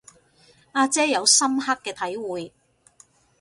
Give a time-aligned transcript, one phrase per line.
[0.71, 2.51] 阿姐有深刻嘅體會